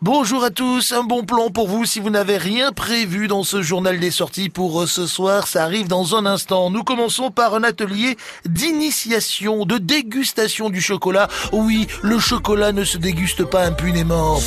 [0.00, 3.62] Bonjour à tous, un bon plan pour vous si vous n'avez rien prévu dans ce
[3.62, 6.70] journal des sorties pour euh, ce soir, ça arrive dans un instant.
[6.70, 11.26] Nous commençons par un atelier d'initiation, de dégustation du chocolat.
[11.50, 14.38] Oui, le chocolat ne se déguste pas impunément.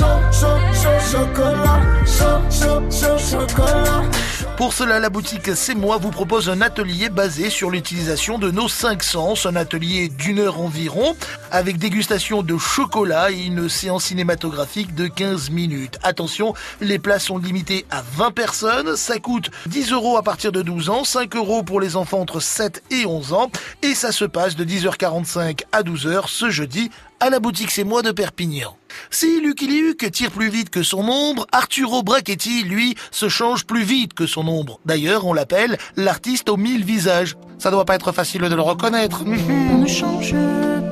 [4.62, 8.67] Pour cela, la boutique C'est moi vous propose un atelier basé sur l'utilisation de nos
[8.67, 11.15] cinq sens, un atelier d'une heure environ,
[11.49, 15.97] avec dégustation de chocolat et une séance cinématographique de 15 minutes.
[16.03, 20.62] Attention, les places sont limitées à 20 personnes, ça coûte 10 euros à partir de
[20.62, 23.50] 12 ans, 5 euros pour les enfants entre 7 et 11 ans,
[23.81, 28.03] et ça se passe de 10h45 à 12h ce jeudi à la boutique C'est moi
[28.03, 28.78] de Perpignan.
[29.14, 33.84] Si Lucky Luke tire plus vite que son ombre, Arturo Brachetti, lui, se change plus
[33.84, 34.80] vite que son ombre.
[34.86, 37.36] D'ailleurs, on l'appelle l'artiste aux mille visages.
[37.60, 39.24] Ça doit pas être facile de le reconnaître.
[39.26, 40.34] On ne change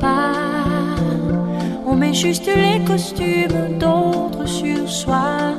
[0.02, 0.34] pas,
[1.86, 5.56] on met juste les costumes d'autres sur soi.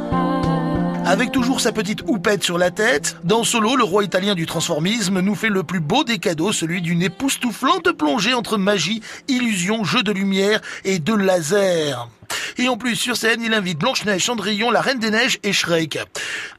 [1.07, 5.21] Avec toujours sa petite houppette sur la tête, dans Solo, le roi italien du transformisme
[5.21, 10.03] nous fait le plus beau des cadeaux, celui d'une époustouflante plongée entre magie, illusion, jeu
[10.03, 12.11] de lumière et de laser.
[12.61, 15.99] Et en plus, sur scène, il invite Blanche-Neige, Cendrillon, la Reine des Neiges et Shrek.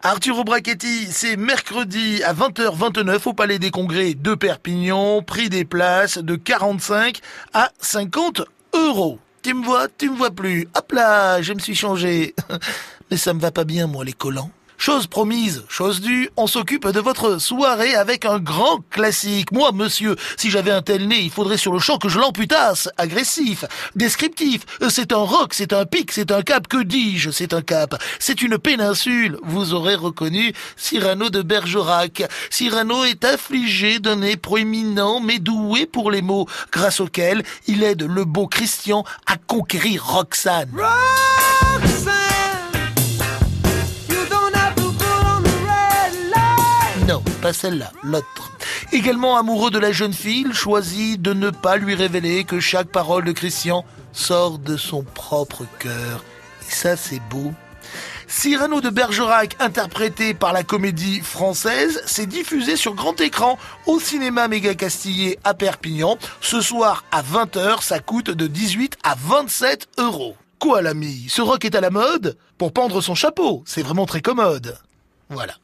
[0.01, 5.21] Arturo Brachetti, c'est mercredi à 20h29 au Palais des Congrès de Perpignan.
[5.21, 7.19] Prix des places de 45
[7.53, 8.41] à 50
[8.73, 9.19] euros.
[9.43, 10.67] Tu me vois, tu me vois plus.
[10.75, 12.33] Hop là, je me suis changé.
[13.11, 14.49] Mais ça me va pas bien, moi, les collants.
[14.81, 19.51] Chose promise, chose due, on s'occupe de votre soirée avec un grand classique.
[19.51, 22.89] Moi, monsieur, si j'avais un tel nez, il faudrait sur le champ que je l'amputasse.
[22.97, 23.63] Agressif,
[23.95, 28.01] descriptif, c'est un roc, c'est un pic, c'est un cap, que dis-je, c'est un cap.
[28.17, 29.37] C'est une péninsule.
[29.43, 32.23] Vous aurez reconnu Cyrano de Bergerac.
[32.49, 38.01] Cyrano est affligé d'un nez proéminent, mais doué pour les mots, grâce auquel il aide
[38.01, 40.71] le beau Christian à conquérir Roxane.
[47.41, 48.51] Pas celle-là, l'autre.
[48.91, 52.89] Également amoureux de la jeune fille, il choisit de ne pas lui révéler que chaque
[52.89, 56.23] parole de Christian sort de son propre cœur.
[56.67, 57.51] Et ça, c'est beau.
[58.27, 63.57] Cyrano de Bergerac, interprété par la comédie française, s'est diffusé sur grand écran
[63.87, 66.17] au cinéma Méga Castillé à Perpignan.
[66.39, 70.35] Ce soir à 20h, ça coûte de 18 à 27 euros.
[70.59, 71.25] Quoi l'ami?
[71.27, 72.37] Ce rock est à la mode?
[72.57, 74.77] Pour pendre son chapeau, c'est vraiment très commode.
[75.29, 75.55] Voilà.